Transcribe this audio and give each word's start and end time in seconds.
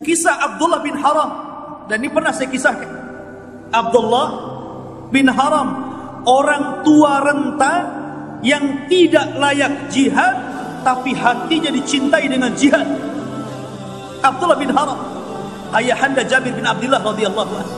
kisah 0.00 0.32
Abdullah 0.32 0.80
bin 0.80 0.96
Haram. 0.96 1.30
Dan 1.84 2.00
ini 2.00 2.08
pernah 2.08 2.32
saya 2.32 2.48
kisahkan. 2.48 2.88
Abdullah 3.68 4.28
bin 5.12 5.28
Haram 5.28 5.68
orang 6.24 6.80
tua 6.80 7.20
renta 7.20 7.74
yang 8.40 8.88
tidak 8.88 9.36
layak 9.36 9.92
jihad 9.92 10.34
tapi 10.80 11.12
hatinya 11.12 11.68
dicintai 11.68 12.24
dengan 12.32 12.48
jihad. 12.56 12.88
Abdullah 14.24 14.56
bin 14.56 14.72
Haram 14.72 14.96
ayahanda 15.76 16.24
Jabir 16.24 16.56
bin 16.56 16.64
Abdullah 16.64 17.04
radhiyallahu 17.04 17.52
anhu. 17.60 17.76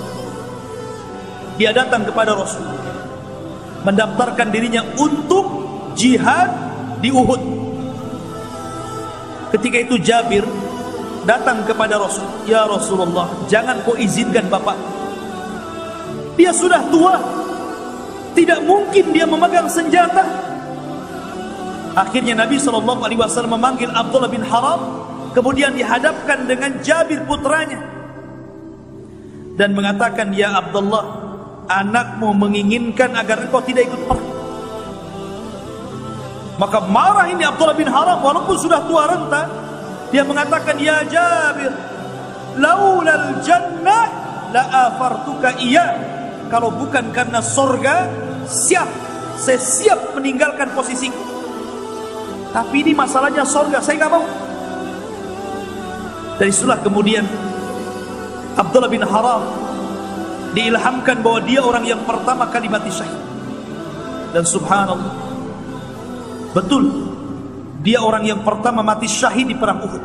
Dia 1.58 1.74
datang 1.74 2.06
kepada 2.06 2.38
Rasul 2.38 2.62
mendaftarkan 3.82 4.54
dirinya 4.54 4.86
untuk 4.94 5.44
jihad 5.98 6.54
di 7.02 7.10
Uhud. 7.10 7.42
Ketika 9.50 9.76
itu 9.82 9.98
Jabir 9.98 10.46
datang 11.22 11.62
kepada 11.62 11.98
Rasul 11.98 12.26
Ya 12.46 12.66
Rasulullah 12.66 13.30
jangan 13.46 13.78
kau 13.86 13.94
izinkan 13.98 14.46
bapak. 14.50 14.76
Dia 16.34 16.50
sudah 16.50 16.82
tua. 16.88 17.20
Tidak 18.32 18.64
mungkin 18.64 19.12
dia 19.12 19.28
memegang 19.28 19.68
senjata. 19.68 20.24
Akhirnya 21.92 22.32
Nabi 22.32 22.56
SAW 22.56 23.44
memanggil 23.44 23.92
Abdullah 23.92 24.32
bin 24.32 24.40
Haram 24.40 25.04
kemudian 25.36 25.76
dihadapkan 25.76 26.48
dengan 26.48 26.80
Jabir 26.80 27.20
putranya 27.28 27.84
dan 29.60 29.76
mengatakan 29.76 30.32
Ya 30.32 30.56
Abdullah 30.56 31.04
anakmu 31.68 32.32
menginginkan 32.32 33.12
agar 33.12 33.44
engkau 33.44 33.60
tidak 33.60 33.92
ikut 33.92 34.00
perang. 34.08 34.30
Maka 36.56 36.78
marah 36.88 37.26
ini 37.28 37.44
Abdullah 37.44 37.76
bin 37.76 37.88
Haram 37.88 38.24
walaupun 38.24 38.56
sudah 38.56 38.80
tua 38.88 39.08
renta 39.08 39.42
dia 40.12 40.22
mengatakan 40.22 40.76
ya 40.76 41.02
Jabir 41.08 41.72
laulal 42.60 43.40
jannah 43.40 44.06
la 44.52 44.92
afartuka 44.92 45.56
iya. 45.58 46.12
Kalau 46.52 46.68
bukan 46.68 47.16
karena 47.16 47.40
surga 47.40 48.12
siap. 48.44 48.88
Saya 49.40 49.56
siap 49.56 50.12
meninggalkan 50.12 50.70
posisiku 50.76 51.32
tapi 52.52 52.84
ini 52.84 52.92
masalahnya 52.92 53.48
surga 53.48 53.80
saya 53.80 53.96
enggak 53.96 54.12
mau. 54.12 54.24
Dari 56.36 56.52
itulah 56.52 56.78
kemudian 56.84 57.24
Abdullah 58.60 58.92
bin 58.92 59.00
Haram 59.00 59.42
diilhamkan 60.52 61.24
bahwa 61.24 61.40
dia 61.48 61.64
orang 61.64 61.88
yang 61.88 62.04
pertama 62.04 62.44
kali 62.52 62.68
mati 62.68 62.92
syahid. 62.92 63.16
Dan 64.36 64.44
subhanallah 64.44 65.12
betul 66.52 67.11
dia 67.82 67.98
orang 67.98 68.22
yang 68.22 68.40
pertama 68.46 68.80
mati 68.80 69.10
syahid 69.10 69.50
di 69.50 69.56
perang 69.58 69.82
Uhud. 69.82 70.02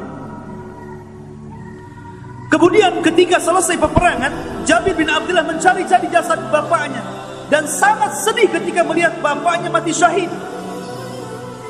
Kemudian 2.50 3.06
ketika 3.06 3.38
selesai 3.38 3.78
peperangan, 3.78 4.66
Jabir 4.66 4.98
bin 4.98 5.06
Abdullah 5.06 5.46
mencari-cari 5.46 6.10
jasad 6.10 6.42
bapaknya 6.50 7.06
dan 7.54 7.70
sangat 7.70 8.18
sedih 8.18 8.50
ketika 8.50 8.82
melihat 8.82 9.14
bapaknya 9.22 9.70
mati 9.70 9.94
syahid. 9.94 10.32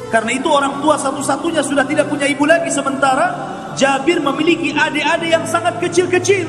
Karena 0.08 0.32
itu 0.32 0.48
orang 0.48 0.80
tua 0.80 0.96
satu-satunya 0.96 1.60
sudah 1.60 1.84
tidak 1.84 2.08
punya 2.08 2.24
ibu 2.32 2.48
lagi 2.48 2.72
sementara 2.72 3.36
Jabir 3.76 4.24
memiliki 4.24 4.72
adik-adik 4.72 5.30
yang 5.30 5.44
sangat 5.44 5.76
kecil-kecil. 5.84 6.48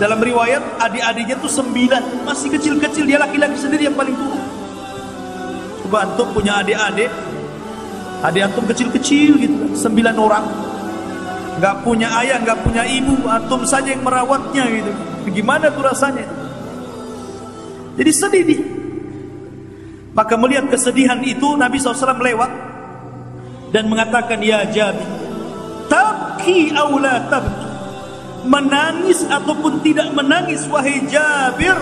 Dalam 0.00 0.16
riwayat 0.16 0.80
adik-adiknya 0.80 1.36
itu 1.36 1.50
sembilan 1.52 2.24
masih 2.24 2.48
kecil-kecil 2.56 3.04
dia 3.04 3.20
laki-laki 3.20 3.60
sendiri 3.60 3.84
yang 3.84 3.94
paling 3.94 4.16
tua. 4.16 4.40
Coba 5.84 6.08
antum 6.08 6.32
punya 6.32 6.64
adik-adik 6.64 7.12
Adik 8.20 8.52
antum 8.52 8.64
kecil-kecil 8.68 9.30
gitu 9.40 9.56
Sembilan 9.72 10.16
orang. 10.20 10.44
Gak 11.60 11.84
punya 11.84 12.08
ayah, 12.20 12.40
gak 12.40 12.64
punya 12.64 12.84
ibu 12.84 13.16
Antum 13.28 13.64
saja 13.64 13.92
yang 13.92 14.04
merawatnya 14.04 14.64
gitu. 14.68 14.92
Gimana 15.32 15.72
tuh 15.72 15.84
rasanya? 15.84 16.24
Jadi 17.96 18.10
sedih 18.12 18.44
dia 18.44 18.62
Maka 20.16 20.34
melihat 20.36 20.68
kesedihan 20.72 21.20
itu 21.20 21.54
Nabi 21.56 21.76
SAW 21.80 22.20
lewat 22.20 22.50
Dan 23.72 23.88
mengatakan 23.92 24.40
Ya 24.40 24.64
Jabi 24.68 25.04
Tabki 25.90 26.70
awla 26.70 27.28
tabki. 27.28 27.68
Menangis 28.46 29.20
ataupun 29.28 29.84
tidak 29.84 30.12
menangis 30.16 30.64
Wahai 30.68 31.04
Jabir 31.08 31.76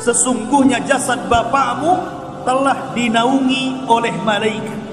Sesungguhnya 0.00 0.80
jasad 0.88 1.20
bapakmu 1.28 2.00
Telah 2.48 2.96
dinaungi 2.96 3.84
oleh 3.90 4.14
malaikat 4.24 4.85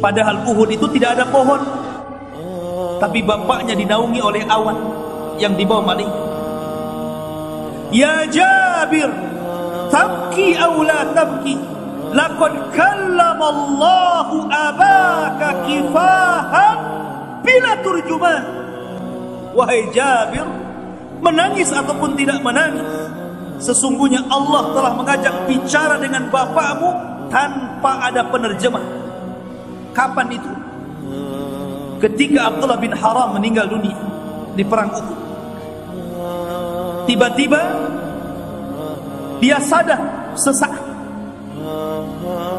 Padahal 0.00 0.48
Uhud 0.48 0.68
itu 0.72 0.88
tidak 0.96 1.20
ada 1.20 1.24
pohon. 1.28 1.60
Tapi 3.00 3.24
bapaknya 3.24 3.72
dinaungi 3.72 4.20
oleh 4.20 4.44
awan 4.44 4.76
Yang 5.40 5.64
dibawa 5.64 5.82
malaikat 5.96 6.20
Ya 7.90 8.28
Jabir 8.28 9.08
Tabki 9.90 10.54
awla 10.54 11.10
tabki. 11.16 11.56
Laqad 12.12 12.54
kallam 12.76 13.40
Allahu 13.40 14.46
abaka 14.46 15.64
kifahan 15.64 16.78
Bila 17.40 17.72
turjuman 17.80 18.42
Wahai 19.56 19.88
Jabir 19.90 20.44
Menangis 21.24 21.72
ataupun 21.72 22.14
tidak 22.20 22.44
menangis 22.44 22.86
Sesungguhnya 23.60 24.24
Allah 24.28 24.72
telah 24.76 24.92
mengajak 24.96 25.34
bicara 25.48 25.96
dengan 25.96 26.28
bapakmu 26.28 26.90
Tanpa 27.32 28.10
ada 28.10 28.26
penerjemah 28.28 28.99
Kapan 29.90 30.28
itu? 30.30 30.52
Ketika 32.00 32.48
Abdullah 32.48 32.80
bin 32.80 32.96
Haram 32.96 33.36
meninggal 33.36 33.68
dunia 33.68 33.96
di 34.56 34.64
perang 34.64 34.88
Uhud. 34.92 35.18
Tiba-tiba 37.04 37.60
dia 39.40 39.58
sadar 39.60 40.00
sesaat. 40.36 40.80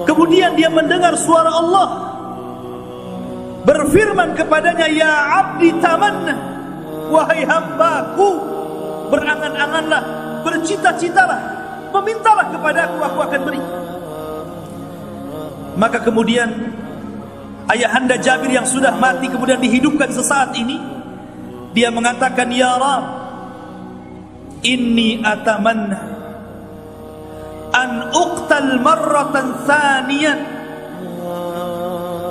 Kemudian 0.06 0.53
dia 0.58 0.69
mendengar 0.69 1.16
suara 1.18 1.50
Allah 1.50 1.90
berfirman 3.63 4.34
kepadanya, 4.34 4.90
"Ya 4.90 5.09
'abdi 5.09 5.74
tamanna, 5.81 6.36
wahai 7.09 7.46
hambaku, 7.46 8.30
berangan-anganlah, 9.13 10.03
bercita-citalah, 10.42 11.40
memintalah 11.94 12.46
kepadaku, 12.50 12.98
aku 13.02 13.19
akan 13.25 13.42
beri." 13.46 13.62
Maka 15.78 15.98
kemudian 16.03 16.50
ayahanda 17.72 18.20
Jabir 18.20 18.52
yang 18.52 18.68
sudah 18.68 18.94
mati 19.00 19.32
kemudian 19.32 19.64
dihidupkan 19.64 20.12
sesaat 20.12 20.54
ini 20.59 20.76
dia 21.72 21.88
mengatakan 21.88 22.52
ya 22.52 22.76
rab 22.76 23.04
inni 24.62 25.24
atamanna 25.24 26.00
an 27.72 28.12
uqtal 28.12 28.80
marratan 28.84 29.64
thaniyan. 29.64 30.40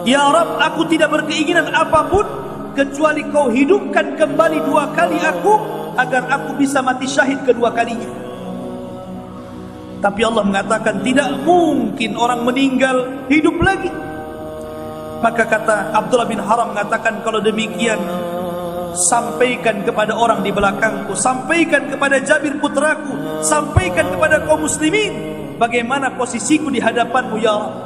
Ya 0.05 0.29
rab 0.33 0.61
aku 0.61 0.89
tidak 0.89 1.13
berkeinginan 1.13 1.73
apapun 1.73 2.25
kecuali 2.77 3.25
kau 3.29 3.49
hidupkan 3.49 4.17
kembali 4.17 4.59
dua 4.65 4.93
kali 4.93 5.19
aku 5.21 5.53
agar 5.97 6.29
aku 6.29 6.57
bisa 6.61 6.81
mati 6.85 7.09
syahid 7.09 7.41
kedua 7.45 7.73
kalinya. 7.73 8.09
Tapi 10.01 10.21
Allah 10.25 10.45
mengatakan 10.45 11.05
tidak 11.05 11.45
mungkin 11.45 12.17
orang 12.17 12.41
meninggal 12.45 13.29
hidup 13.29 13.57
lagi 13.61 13.93
Maka 15.21 15.45
kata 15.45 15.93
Abdullah 15.93 16.25
bin 16.25 16.41
Haram 16.41 16.73
mengatakan 16.73 17.21
kalau 17.21 17.45
demikian 17.45 18.01
sampaikan 18.97 19.85
kepada 19.85 20.17
orang 20.17 20.41
di 20.41 20.51
belakangku, 20.51 21.13
sampaikan 21.13 21.93
kepada 21.93 22.19
Jabir 22.25 22.57
putraku, 22.57 23.45
sampaikan 23.45 24.09
kepada 24.09 24.41
kaum 24.49 24.65
muslimin 24.65 25.13
bagaimana 25.61 26.17
posisiku 26.17 26.73
di 26.73 26.81
hadapanmu 26.81 27.37
ya 27.37 27.53
Rabb. 27.53 27.77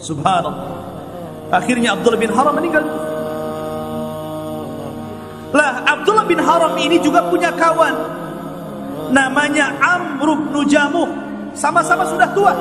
Subhanallah. 0.00 0.68
Akhirnya 1.52 1.94
Abdullah 1.94 2.20
bin 2.20 2.32
Haram 2.32 2.54
meninggal. 2.56 2.84
Lah 5.54 5.84
Abdullah 5.88 6.26
bin 6.26 6.40
Haram 6.40 6.72
ini 6.76 7.00
juga 7.00 7.24
punya 7.28 7.52
kawan 7.54 7.94
namanya 9.12 9.72
Amr 9.78 10.28
bin 10.52 10.66
Jamuh. 10.68 11.08
Sama-sama 11.56 12.04
sudah 12.04 12.28
tua. 12.36 12.52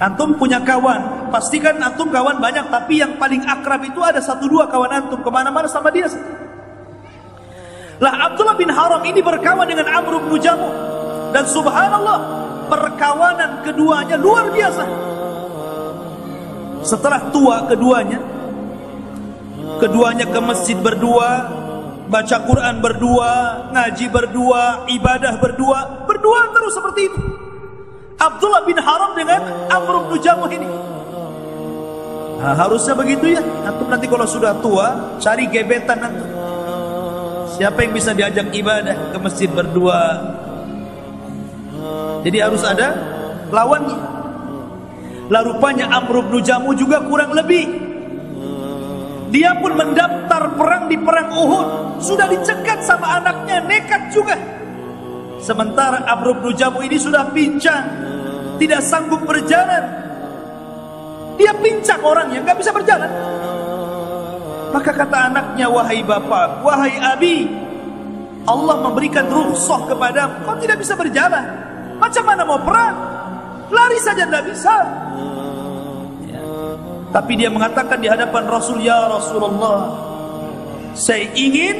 Antum 0.00 0.32
punya 0.32 0.56
kawan, 0.64 1.28
pastikan 1.28 1.76
antum 1.76 2.08
kawan 2.08 2.40
banyak, 2.40 2.72
tapi 2.72 3.04
yang 3.04 3.20
paling 3.20 3.44
akrab 3.44 3.84
itu 3.84 4.00
ada 4.00 4.16
satu 4.16 4.48
dua 4.48 4.64
kawan 4.64 4.88
antum 4.88 5.20
kemana-mana 5.20 5.68
sama 5.68 5.92
dia. 5.92 6.08
Lah 8.00 8.32
Abdullah 8.32 8.56
bin 8.56 8.72
Haram 8.72 9.04
ini 9.04 9.20
berkawan 9.20 9.68
dengan 9.68 9.84
Amr 9.92 10.24
bin 10.24 10.40
Jamuh 10.40 10.72
dan 11.36 11.44
subhanallah 11.44 12.18
perkawanan 12.72 13.60
keduanya 13.60 14.16
luar 14.16 14.48
biasa. 14.48 14.84
Setelah 16.80 17.28
tua 17.28 17.68
keduanya, 17.68 18.24
keduanya 19.84 20.24
ke 20.32 20.40
masjid 20.40 20.80
berdua, 20.80 21.44
baca 22.08 22.36
Quran 22.48 22.80
berdua, 22.80 23.32
ngaji 23.68 24.06
berdua, 24.08 24.88
ibadah 24.88 25.36
berdua, 25.36 26.08
berdua 26.08 26.56
terus 26.56 26.72
seperti 26.72 27.00
itu. 27.12 27.39
Abdullah 28.20 28.62
bin 28.68 28.76
Haram 28.76 29.16
dengan 29.16 29.40
Amr 29.72 30.12
bin 30.12 30.20
Jamuh 30.20 30.50
ini. 30.52 30.68
Nah, 32.40 32.52
harusnya 32.56 32.92
begitu 32.92 33.36
ya. 33.36 33.42
Antum 33.64 33.88
nanti 33.88 34.04
kalau 34.08 34.28
sudah 34.28 34.52
tua, 34.60 35.16
cari 35.16 35.48
gebetan 35.48 36.00
antum. 36.04 36.28
Siapa 37.56 37.80
yang 37.84 37.92
bisa 37.96 38.12
diajak 38.16 38.48
ibadah 38.52 39.12
ke 39.12 39.18
masjid 39.20 39.48
berdua? 39.48 40.20
Jadi 42.20 42.38
harus 42.40 42.60
ada 42.64 42.92
lawannya. 43.48 44.00
Lah 45.32 45.40
rupanya 45.44 45.88
Amr 45.88 46.24
bin 46.28 46.44
Jamu 46.44 46.76
juga 46.76 47.00
kurang 47.04 47.32
lebih. 47.32 47.88
Dia 49.30 49.54
pun 49.62 49.78
mendaftar 49.78 50.58
perang 50.58 50.90
di 50.90 50.96
perang 50.98 51.28
Uhud. 51.30 51.66
Sudah 52.02 52.26
dicegat 52.26 52.82
sama 52.82 53.20
anaknya, 53.20 53.62
nekat 53.62 54.10
juga. 54.10 54.34
Sementara 55.40 56.02
Amr 56.04 56.36
bin 56.40 56.52
Jamu 56.56 56.82
ini 56.84 56.98
sudah 56.98 57.28
pincang, 57.30 58.09
tidak 58.60 58.80
sanggup 58.84 59.24
berjalan. 59.24 59.80
Dia 61.40 61.56
pincang 61.56 62.04
orangnya, 62.04 62.44
nggak 62.44 62.58
bisa 62.60 62.70
berjalan. 62.70 63.08
Maka 64.70 64.90
kata 64.92 65.32
anaknya, 65.32 65.66
wahai 65.66 66.04
bapak, 66.04 66.60
wahai 66.62 66.94
abi, 67.00 67.48
Allah 68.44 68.76
memberikan 68.84 69.26
rukhsah 69.26 69.88
kepada 69.88 70.44
kau 70.44 70.54
tidak 70.60 70.78
bisa 70.78 70.94
berjalan. 70.94 71.44
Macam 71.96 72.24
mana 72.24 72.42
mau 72.44 72.60
perang? 72.60 72.96
Lari 73.72 73.98
saja 73.98 74.24
tidak 74.28 74.44
bisa. 74.46 74.74
Ya. 76.28 76.44
Tapi 77.10 77.32
dia 77.34 77.50
mengatakan 77.50 77.98
di 77.98 78.08
hadapan 78.08 78.44
Rasul, 78.46 78.80
ya 78.84 79.10
Rasulullah, 79.10 79.90
saya 80.94 81.24
ingin 81.34 81.76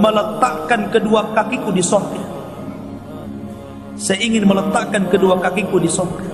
meletakkan 0.00 0.90
kedua 0.90 1.34
kakiku 1.36 1.70
di 1.70 1.84
sorga. 1.84 2.23
Saya 3.94 4.18
ingin 4.22 4.46
meletakkan 4.46 5.06
kedua 5.06 5.38
kakiku 5.38 5.78
di 5.78 5.86
sorga. 5.86 6.26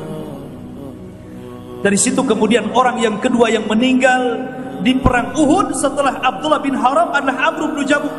Dari 1.81 1.97
situ 1.97 2.21
kemudian 2.25 2.73
orang 2.77 3.01
yang 3.01 3.17
kedua 3.21 3.49
yang 3.49 3.65
meninggal 3.65 4.37
di 4.85 4.97
perang 4.97 5.33
Uhud 5.33 5.77
setelah 5.77 6.21
Abdullah 6.21 6.61
bin 6.61 6.77
Haram 6.77 7.13
adalah 7.13 7.53
Amr 7.53 7.73
bin 7.73 7.85
Jamuh. 7.85 8.15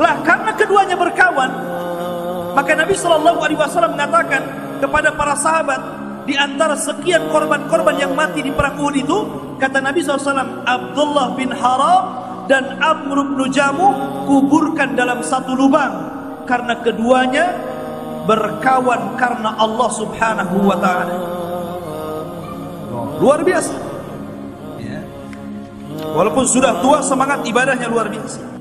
Lah 0.00 0.20
karena 0.24 0.56
keduanya 0.56 0.96
berkawan, 0.96 1.50
maka 2.56 2.72
Nabi 2.72 2.96
sallallahu 2.96 3.38
alaihi 3.44 3.60
wasallam 3.60 3.92
mengatakan 3.96 4.42
kepada 4.80 5.12
para 5.12 5.36
sahabat 5.36 5.80
di 6.24 6.38
antara 6.38 6.78
sekian 6.78 7.28
korban-korban 7.28 7.98
yang 7.98 8.12
mati 8.16 8.40
di 8.40 8.52
perang 8.54 8.78
Uhud 8.78 8.94
itu, 8.94 9.18
kata 9.58 9.82
Nabi 9.82 10.06
SAW, 10.06 10.62
Abdullah 10.62 11.34
bin 11.34 11.50
Haram 11.50 12.02
dan 12.46 12.78
Amr 12.78 13.34
bin 13.34 13.50
Jamuh 13.50 14.24
kuburkan 14.30 14.94
dalam 14.94 15.20
satu 15.26 15.54
lubang 15.54 15.90
karena 16.46 16.78
keduanya 16.78 17.71
berkawan 18.28 19.16
karena 19.18 19.56
Allah 19.56 19.90
Subhanahu 19.90 20.56
wa 20.66 20.76
taala. 20.78 21.16
Luar 23.22 23.40
biasa. 23.46 23.74
Ya. 24.82 25.00
Walaupun 26.12 26.44
sudah 26.44 26.82
tua 26.82 26.98
semangat 27.00 27.46
ibadahnya 27.46 27.86
luar 27.86 28.10
biasa. 28.10 28.51